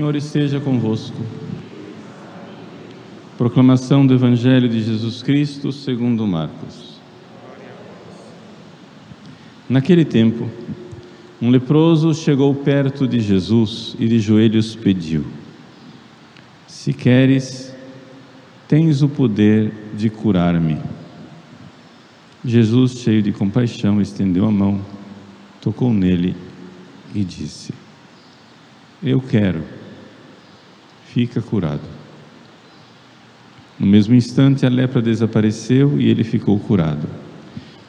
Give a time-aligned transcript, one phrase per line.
[0.00, 1.18] Senhor esteja convosco.
[3.36, 6.98] Proclamação do Evangelho de Jesus Cristo segundo Marcos.
[9.68, 10.48] Naquele tempo,
[11.38, 15.22] um leproso chegou perto de Jesus e de joelhos pediu:
[16.66, 17.70] Se queres,
[18.66, 20.78] tens o poder de curar-me.
[22.42, 24.80] Jesus, cheio de compaixão, estendeu a mão,
[25.60, 26.34] tocou nele
[27.14, 27.74] e disse:
[29.02, 29.62] Eu quero,
[31.12, 31.80] fica curado.
[33.78, 37.08] No mesmo instante, a lepra desapareceu e ele ficou curado.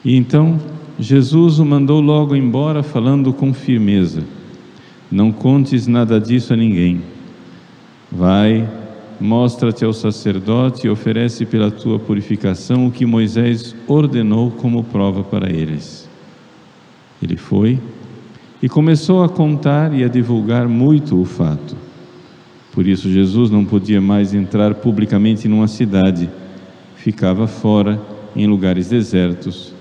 [0.04, 0.58] E então
[0.98, 4.22] Jesus o mandou logo embora, falando com firmeza:
[5.10, 7.02] Não contes nada disso a ninguém.
[8.10, 8.68] Vai,
[9.20, 15.50] mostra-te ao sacerdote e oferece pela tua purificação o que Moisés ordenou como prova para
[15.50, 16.08] eles.
[17.22, 17.78] Ele foi
[18.62, 21.91] e começou a contar e a divulgar muito o fato.
[22.72, 26.30] Por isso, Jesus não podia mais entrar publicamente numa cidade,
[26.96, 28.00] ficava fora,
[28.34, 29.74] em lugares desertos,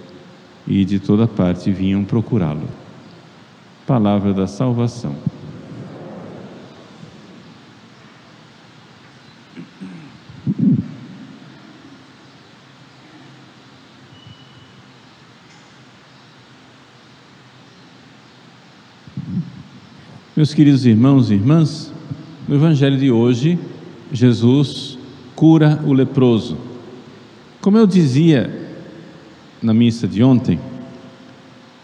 [0.67, 2.67] e de toda parte vinham procurá-lo.
[3.87, 5.15] Palavra da salvação.
[20.35, 21.90] Meus queridos irmãos e irmãs,
[22.51, 23.57] no Evangelho de hoje,
[24.11, 24.99] Jesus
[25.37, 26.57] cura o leproso.
[27.61, 28.69] Como eu dizia
[29.63, 30.59] na missa de ontem,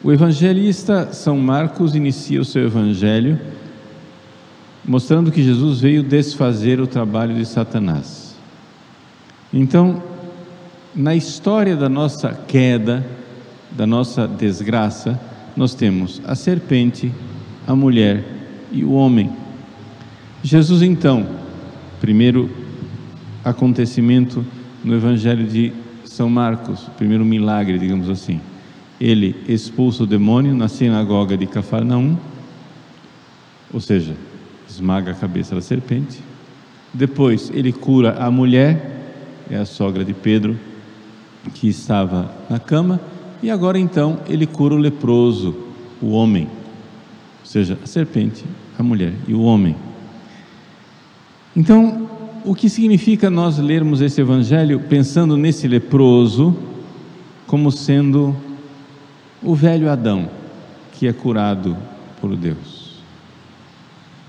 [0.04, 3.40] o evangelista São Marcos inicia o seu evangelho
[4.86, 8.36] mostrando que Jesus veio desfazer o trabalho de Satanás.
[9.54, 10.04] Então,
[10.94, 13.08] na história da nossa queda,
[13.72, 15.18] da nossa desgraça,
[15.56, 17.10] nós temos a serpente,
[17.66, 18.22] a mulher
[18.70, 19.47] e o homem.
[20.48, 21.28] Jesus, então,
[22.00, 22.50] primeiro
[23.44, 24.46] acontecimento
[24.82, 25.74] no Evangelho de
[26.06, 28.40] São Marcos, primeiro milagre, digamos assim.
[28.98, 32.16] Ele expulsa o demônio na sinagoga de Cafarnaum,
[33.74, 34.16] ou seja,
[34.70, 36.22] esmaga a cabeça da serpente.
[36.94, 39.02] Depois, ele cura a mulher,
[39.52, 40.58] é a sogra de Pedro,
[41.56, 43.02] que estava na cama.
[43.44, 45.54] E agora, então, ele cura o leproso,
[46.02, 46.48] o homem
[47.42, 48.46] ou seja, a serpente,
[48.80, 49.76] a mulher e o homem.
[51.58, 52.08] Então,
[52.46, 56.56] o que significa nós lermos esse evangelho pensando nesse leproso
[57.48, 58.38] como sendo
[59.42, 60.30] o velho Adão
[60.92, 61.76] que é curado
[62.22, 63.02] por Deus?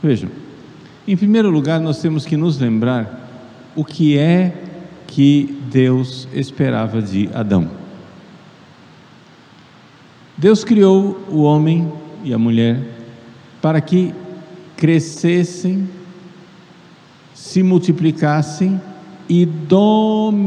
[0.03, 0.31] Vejam,
[1.07, 3.29] em primeiro lugar, nós temos que nos lembrar
[3.77, 4.55] o que é
[5.07, 7.71] que Deus esperava de Adão.
[10.35, 11.93] Deus criou o homem
[12.25, 12.81] e a mulher
[13.61, 14.15] para que
[14.79, 15.87] crescessem,
[17.39, 18.81] se multiplicassem
[19.29, 20.39] e dominassem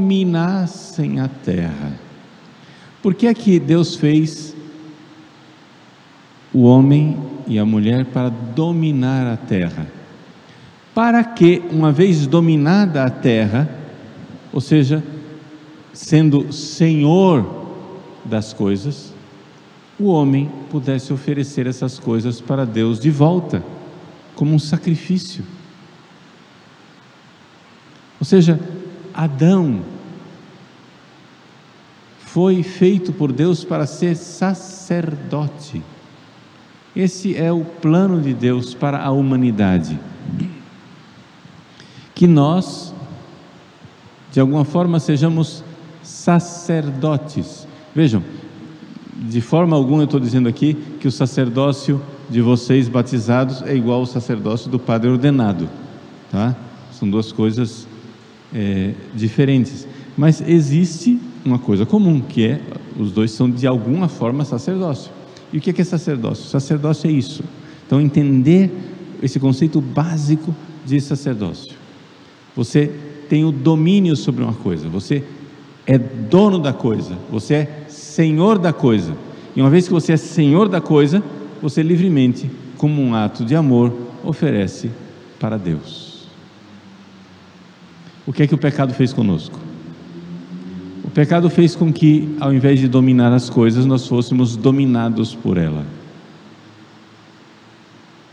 [1.22, 1.98] a terra.
[3.02, 4.54] Por que é que Deus fez
[6.54, 9.88] o homem e a mulher para dominar a terra?
[10.94, 13.74] Para que, uma vez dominada a terra,
[14.52, 15.02] ou seja,
[15.94, 17.70] sendo senhor
[18.26, 19.14] das coisas,
[19.98, 23.64] o homem pudesse oferecer essas coisas para Deus de volta,
[24.36, 25.46] como um sacrifício.
[28.22, 28.60] Ou seja,
[29.16, 29.82] Adão
[32.20, 35.82] foi feito por Deus para ser sacerdote.
[36.96, 40.00] Esse é o plano de Deus para a humanidade.
[42.14, 42.94] Que nós,
[44.32, 45.64] de alguma forma, sejamos
[46.04, 47.68] sacerdotes.
[47.96, 48.24] Vejam,
[49.18, 52.00] de forma alguma eu estou dizendo aqui que o sacerdócio
[52.30, 55.68] de vocês batizados é igual ao sacerdócio do padre ordenado,
[56.32, 56.56] tá?
[56.92, 57.88] São duas coisas
[58.54, 59.88] é, diferentes.
[60.18, 62.62] Mas existe uma coisa comum, que é
[62.98, 65.12] os dois são de alguma forma sacerdócio.
[65.52, 66.46] E o que é, que é sacerdócio?
[66.46, 67.44] Sacerdócio é isso.
[67.86, 68.72] Então, entender
[69.22, 70.56] esse conceito básico
[70.86, 71.74] de sacerdócio.
[72.56, 72.92] Você
[73.30, 75.24] tem o domínio sobre uma coisa, você
[75.86, 79.16] é dono da coisa, você é senhor da coisa.
[79.56, 81.24] E uma vez que você é senhor da coisa,
[81.62, 83.94] você livremente, como um ato de amor,
[84.24, 84.90] oferece
[85.40, 86.11] para Deus.
[88.26, 89.60] O que é que o pecado fez conosco?
[91.04, 95.58] O pecado fez com que, ao invés de dominar as coisas, nós fôssemos dominados por
[95.58, 95.86] ela.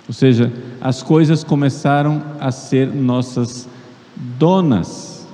[0.06, 3.69] Ou seja, as coisas começaram a ser nossas
[4.38, 5.26] donas.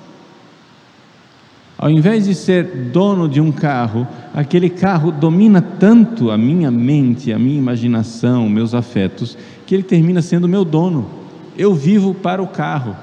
[1.76, 7.32] Ao invés de ser dono de um carro, aquele carro domina tanto a minha mente,
[7.32, 9.36] a minha imaginação, meus afetos,
[9.66, 11.08] que ele termina sendo meu dono.
[11.56, 12.96] eu vivo para o carro.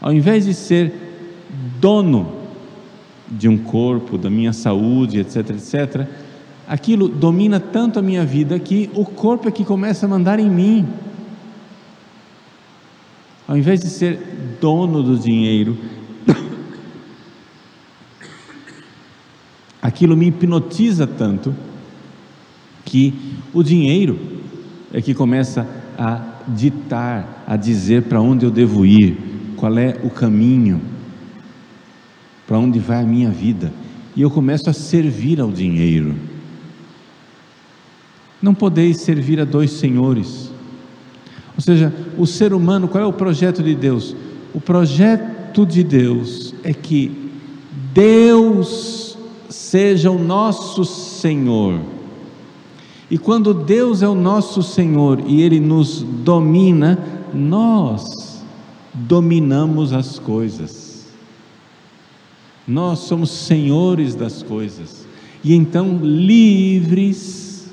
[0.00, 0.92] Ao invés de ser
[1.80, 2.44] dono
[3.28, 6.06] de um corpo, da minha saúde, etc, etc,
[6.66, 10.50] aquilo domina tanto a minha vida que o corpo é que começa a mandar em
[10.50, 10.86] mim.
[13.46, 15.76] Ao invés de ser dono do dinheiro,
[19.82, 21.54] aquilo me hipnotiza tanto
[22.84, 23.14] que
[23.52, 24.18] o dinheiro
[24.92, 25.66] é que começa
[25.98, 29.33] a ditar, a dizer para onde eu devo ir,
[29.64, 30.78] qual é o caminho,
[32.46, 33.72] para onde vai a minha vida,
[34.14, 36.14] e eu começo a servir ao dinheiro.
[38.42, 40.50] Não podeis servir a dois senhores.
[41.56, 44.14] Ou seja, o ser humano, qual é o projeto de Deus?
[44.52, 47.30] O projeto de Deus é que
[47.94, 49.16] Deus
[49.48, 51.80] seja o nosso Senhor.
[53.10, 56.98] E quando Deus é o nosso Senhor e Ele nos domina,
[57.32, 58.33] nós
[58.94, 61.06] dominamos as coisas.
[62.66, 65.06] Nós somos senhores das coisas.
[65.42, 67.68] E então, livres,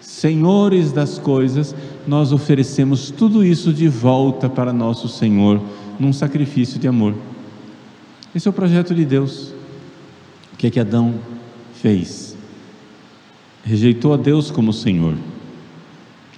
[0.00, 1.74] senhores das coisas,
[2.06, 5.60] nós oferecemos tudo isso de volta para nosso Senhor,
[5.98, 7.14] num sacrifício de amor.
[8.34, 9.52] Esse é o projeto de Deus.
[10.54, 11.14] O que é que Adão
[11.74, 12.36] fez?
[13.62, 15.14] Rejeitou a Deus como Senhor.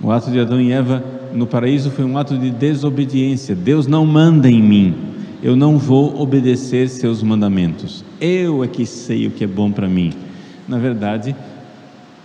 [0.00, 3.55] O ato de Adão e Eva no paraíso foi um ato de desobediência.
[3.55, 4.94] Deus não manda em mim,
[5.43, 8.05] eu não vou obedecer seus mandamentos.
[8.20, 10.12] Eu é que sei o que é bom para mim.
[10.69, 11.34] Na verdade,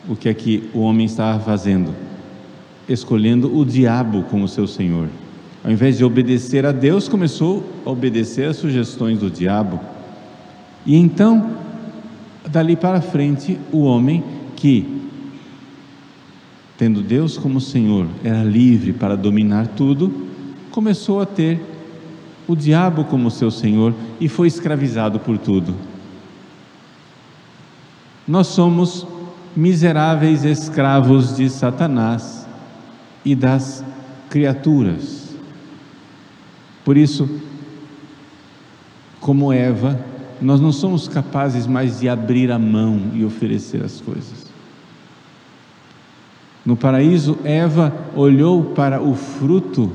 [0.07, 2.07] o que é que o homem estava fazendo?
[2.87, 5.09] escolhendo o diabo como seu senhor.
[5.63, 9.79] Ao invés de obedecer a Deus, começou a obedecer às sugestões do diabo.
[10.85, 11.57] E então,
[12.49, 14.23] dali para frente, o homem
[14.55, 15.06] que,
[16.77, 20.27] tendo Deus como Senhor, era livre para dominar tudo,
[20.69, 21.59] começou a ter
[22.47, 25.75] o diabo como seu Senhor e foi escravizado por tudo.
[28.27, 29.07] Nós somos
[29.55, 32.47] miseráveis escravos de Satanás
[33.25, 33.83] e das
[34.29, 35.35] criaturas.
[36.85, 37.27] Por isso,
[39.19, 39.99] como Eva,
[40.39, 44.46] nós não somos capazes mais de abrir a mão e oferecer as coisas.
[46.67, 49.89] No paraíso, Eva olhou para o fruto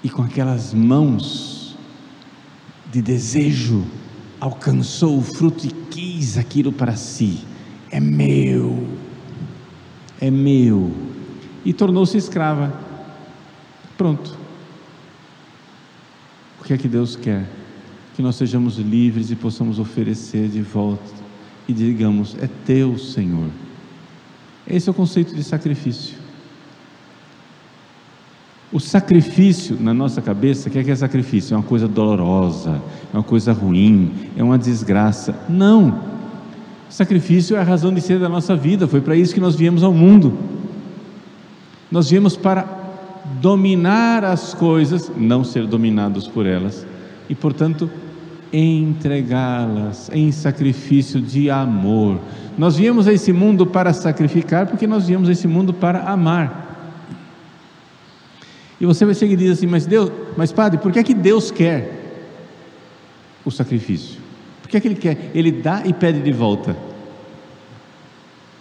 [0.00, 1.76] e com aquelas mãos
[2.92, 3.84] de desejo
[4.38, 7.40] alcançou o fruto e quis aquilo para si.
[7.90, 8.86] É meu,
[10.20, 10.92] é meu
[11.64, 12.72] e tornou-se escrava.
[13.98, 14.38] Pronto.
[16.60, 17.50] O que é que Deus quer?
[18.14, 21.12] Que nós sejamos livres e possamos oferecer de volta
[21.66, 23.50] e digamos: É teu, Senhor.
[24.72, 26.16] Esse é o conceito de sacrifício.
[28.72, 31.52] O sacrifício na nossa cabeça, o que é, que é sacrifício?
[31.52, 32.80] É uma coisa dolorosa,
[33.12, 35.38] é uma coisa ruim, é uma desgraça.
[35.46, 36.00] Não!
[36.88, 39.82] Sacrifício é a razão de ser da nossa vida, foi para isso que nós viemos
[39.82, 40.38] ao mundo.
[41.90, 42.66] Nós viemos para
[43.42, 46.86] dominar as coisas, não ser dominados por elas,
[47.28, 47.90] e portanto
[48.52, 52.20] entregá-las em sacrifício de amor.
[52.58, 56.70] Nós viemos a esse mundo para sacrificar, porque nós viemos a esse mundo para amar.
[58.80, 61.14] E você vai seguir e diz assim: Mas Deus, mas Padre, por que é que
[61.14, 61.90] Deus quer
[63.44, 64.20] o sacrifício?
[64.60, 65.30] Por que é que Ele quer?
[65.34, 66.76] Ele dá e pede de volta.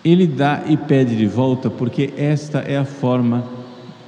[0.04, 3.46] Ele dá e pede de volta porque esta é a forma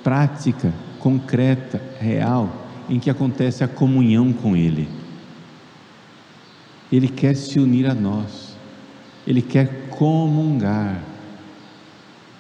[0.03, 2.49] prática, concreta, real
[2.89, 4.87] em que acontece a comunhão com Ele.
[6.93, 8.55] Ele quer se unir a nós,
[9.25, 11.03] Ele quer comungar.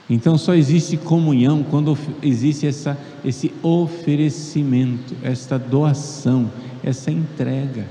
[0.07, 2.95] Então só existe comunhão quando existe essa,
[3.25, 6.51] esse oferecimento, esta doação,
[6.83, 7.87] essa entrega.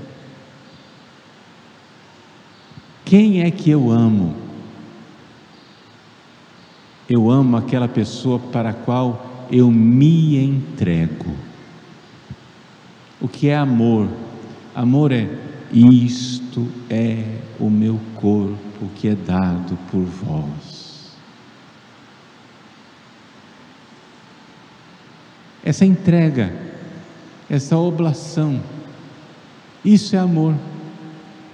[3.03, 4.33] Quem é que eu amo?
[7.09, 11.35] Eu amo aquela pessoa para a qual eu me entrego.
[13.19, 14.07] O que é amor?
[14.73, 15.27] Amor é
[15.73, 17.23] isto é
[17.59, 21.13] o meu corpo que é dado por vós.
[25.63, 26.53] Essa entrega,
[27.49, 28.61] essa oblação,
[29.83, 30.53] isso é amor.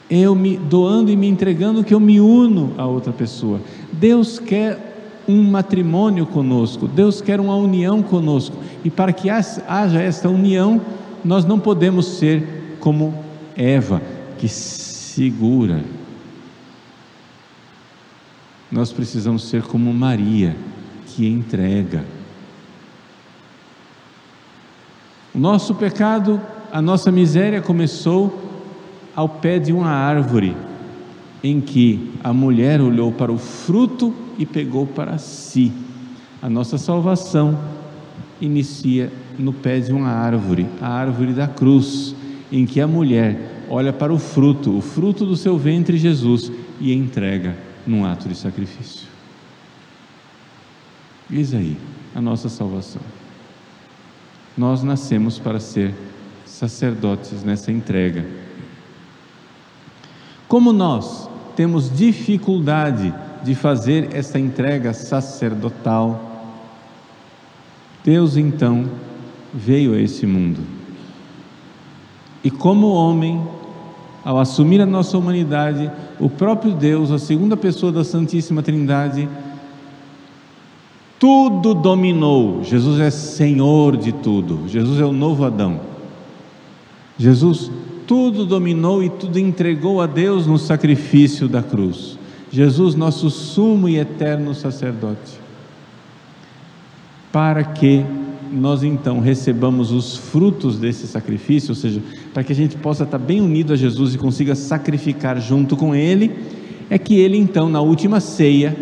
[0.10, 3.62] Eu me doando e me entregando que eu me uno a outra pessoa.
[3.94, 4.90] Deus quer
[5.28, 10.82] um matrimônio conosco, Deus quer uma união conosco, e para que haja esta união,
[11.24, 13.14] nós não podemos ser como
[13.60, 14.02] Eva,
[14.38, 15.84] que segura.
[18.72, 20.56] Nós precisamos ser como Maria,
[21.08, 22.06] que entrega.
[25.36, 26.40] O nosso pecado,
[26.72, 28.50] a nossa miséria começou
[29.14, 30.56] ao pé de uma árvore
[31.44, 35.74] em que a mulher olhou para o fruto e pegou para si.
[36.42, 37.60] A nossa salvação
[38.40, 42.16] inicia no pé de uma árvore, a árvore da cruz,
[42.52, 46.94] em que a mulher olha para o fruto, o fruto do seu ventre, Jesus, e
[46.94, 49.08] entrega num ato de sacrifício.
[51.32, 51.78] Eis aí
[52.16, 53.02] a nossa salvação.
[54.58, 55.94] Nós nascemos para ser
[56.46, 58.26] sacerdotes nessa entrega
[60.50, 63.14] como nós temos dificuldade
[63.44, 66.50] de fazer essa entrega sacerdotal,
[68.04, 68.90] Deus então
[69.54, 70.79] veio a esse mundo.
[72.44, 73.42] E como homem,
[74.24, 79.28] ao assumir a nossa humanidade, o próprio Deus, a segunda pessoa da Santíssima Trindade,
[81.20, 82.64] tudo dominou.
[82.64, 84.68] Jesus é Senhor de tudo.
[84.68, 85.82] Jesus é o novo Adão.
[87.18, 87.70] Jesus
[88.08, 92.18] tudo dominou e tudo entregou a Deus no sacrifício da cruz.
[92.52, 95.40] Jesus, nosso sumo e eterno sacerdote.
[97.32, 98.04] Para que
[98.52, 102.02] nós então recebamos os frutos desse sacrifício, ou seja,
[102.34, 105.94] para que a gente possa estar bem unido a Jesus e consiga sacrificar junto com
[105.94, 106.32] Ele,
[106.90, 108.76] é que Ele então, na última ceia,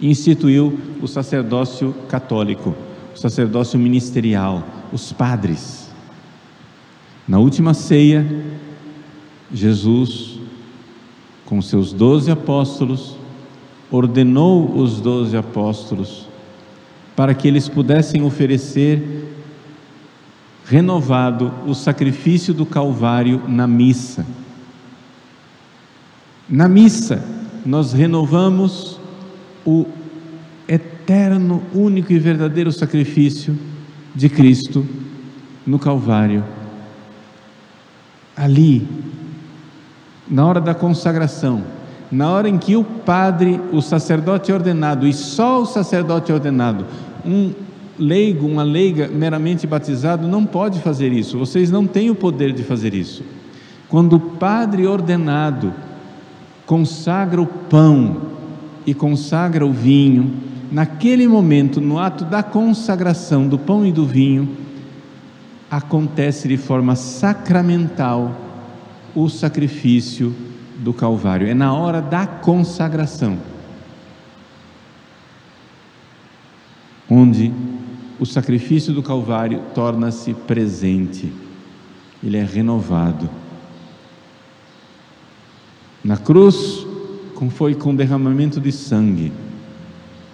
[0.00, 2.74] instituiu o sacerdócio católico,
[3.14, 5.90] o sacerdócio ministerial, os padres.
[7.26, 8.26] Na última ceia,
[9.52, 10.38] Jesus,
[11.46, 13.16] com seus doze apóstolos,
[13.90, 16.23] ordenou os doze apóstolos
[17.14, 19.32] para que eles pudessem oferecer
[20.66, 24.26] renovado o sacrifício do Calvário na missa.
[26.48, 27.22] Na missa,
[27.64, 28.98] nós renovamos
[29.64, 29.86] o
[30.66, 33.58] eterno, único e verdadeiro sacrifício
[34.14, 34.86] de Cristo
[35.66, 36.44] no Calvário
[38.36, 38.86] ali,
[40.28, 41.64] na hora da consagração,
[42.10, 46.86] na hora em que o padre, o sacerdote ordenado, e só o sacerdote ordenado,
[47.24, 47.52] um
[47.98, 52.62] leigo, uma leiga meramente batizado, não pode fazer isso, vocês não têm o poder de
[52.62, 53.22] fazer isso.
[53.88, 55.72] Quando o padre ordenado
[56.66, 58.16] consagra o pão
[58.86, 60.32] e consagra o vinho,
[60.72, 64.48] naquele momento, no ato da consagração do pão e do vinho,
[65.70, 68.34] acontece de forma sacramental
[69.14, 70.34] o sacrifício
[70.76, 71.46] do Calvário.
[71.46, 73.38] É na hora da consagração,
[77.08, 77.52] onde
[78.18, 81.32] o sacrifício do Calvário torna-se presente,
[82.22, 83.28] ele é renovado.
[86.02, 86.86] Na cruz,
[87.50, 89.32] foi com derramamento de sangue,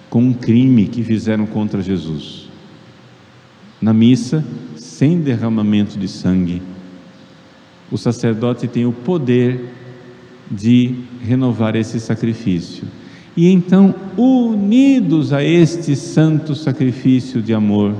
[0.09, 2.49] com um crime que fizeram contra Jesus.
[3.80, 4.44] Na missa,
[4.76, 6.62] sem derramamento de sangue,
[7.90, 9.79] o sacerdote tem o poder
[10.50, 12.85] de renovar esse sacrifício.
[13.37, 17.95] E então, unidos a este santo sacrifício de amor,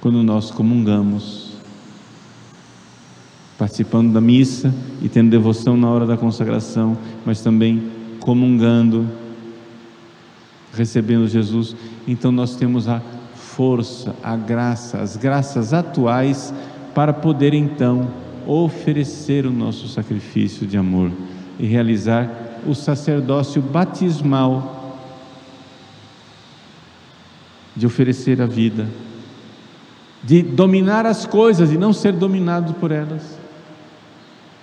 [0.00, 1.52] quando nós comungamos,
[3.56, 7.90] participando da missa e tendo devoção na hora da consagração, mas também
[8.20, 9.08] comungando,
[10.74, 13.00] recebendo Jesus, então nós temos a
[13.34, 16.52] força, a graça, as graças atuais
[16.94, 21.10] para poder então oferecer o nosso sacrifício de amor
[21.58, 22.30] e realizar
[22.66, 24.76] o sacerdócio batismal
[27.74, 28.88] de oferecer a vida,
[30.22, 33.38] de dominar as coisas e não ser dominado por elas,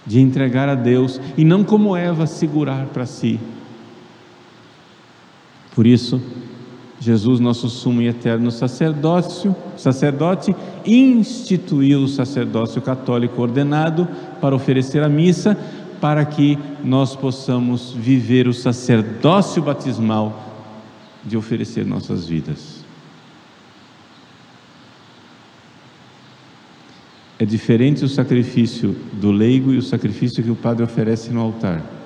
[0.06, 3.40] de entregar a Deus e não como Eva segurar para si.
[5.76, 6.22] Por isso,
[7.04, 10.56] Jesus, nosso sumo e eterno sacerdócio, sacerdote,
[10.86, 14.08] instituiu o sacerdócio católico ordenado
[14.40, 15.58] para oferecer a missa,
[16.00, 20.64] para que nós possamos viver o sacerdócio batismal
[21.26, 22.84] de oferecer nossas vidas.
[27.38, 32.03] É diferente o sacrifício do leigo e o sacrifício que o padre oferece no altar.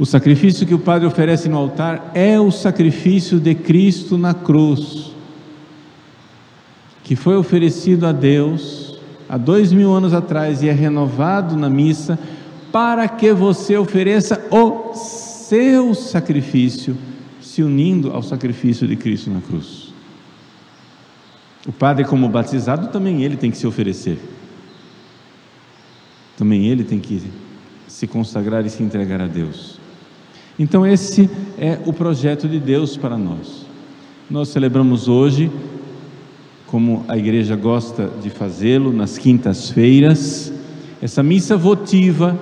[0.00, 5.12] O sacrifício que o padre oferece no altar é o sacrifício de Cristo na cruz,
[7.04, 12.18] que foi oferecido a Deus há dois mil anos atrás e é renovado na missa,
[12.72, 16.96] para que você ofereça o seu sacrifício,
[17.38, 19.92] se unindo ao sacrifício de Cristo na cruz.
[21.68, 24.18] O padre, como batizado, também ele tem que se oferecer.
[26.38, 27.22] Também ele tem que
[27.86, 29.78] se consagrar e se entregar a Deus.
[30.62, 33.64] Então, esse é o projeto de Deus para nós.
[34.28, 35.50] nós celebramos hoje,
[36.66, 40.52] como a igreja gosta de fazê-lo, nas quintas-feiras,
[41.00, 42.38] essa missa votiva,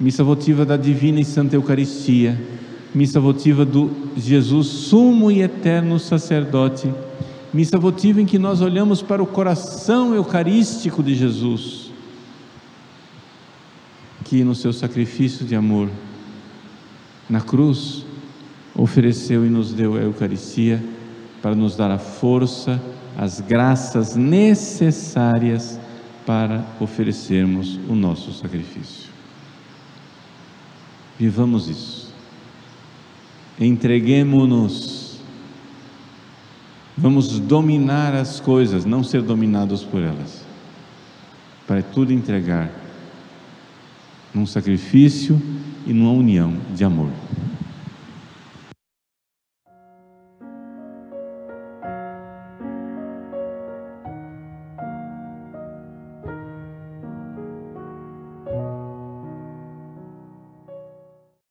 [0.00, 2.36] missa votiva da Divina e Santa Eucaristia,
[2.92, 6.92] missa votiva do Jesus, sumo e eterno sacerdote,
[7.54, 11.92] missa votiva em que nós olhamos para o coração eucarístico de Jesus,
[14.24, 15.88] que no seu sacrifício de amor
[17.28, 18.04] na cruz
[18.74, 20.82] ofereceu e nos deu a Eucaristia
[21.42, 22.80] para nos dar a força,
[23.16, 25.78] as graças necessárias
[26.24, 29.10] para oferecermos o nosso sacrifício.
[31.18, 32.14] Vivamos isso.
[33.58, 35.18] Entreguemos-nos.
[36.96, 40.44] Vamos dominar as coisas, não ser dominados por elas.
[41.66, 42.70] Para tudo entregar
[44.34, 45.40] num sacrifício
[45.88, 47.08] e numa união de amor.